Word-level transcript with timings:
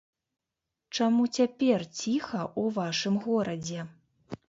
Чаму 0.97 1.23
цяпер 1.39 1.79
ціха 1.99 2.41
ў 2.61 2.63
вашым 2.81 3.15
горадзе? 3.31 3.91